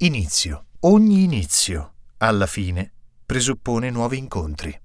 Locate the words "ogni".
0.82-1.24